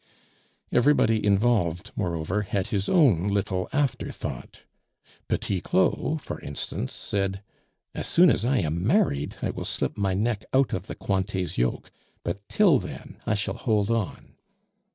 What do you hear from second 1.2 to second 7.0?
involved, moreover, had his own little afterthought. Petit Claud, for instance,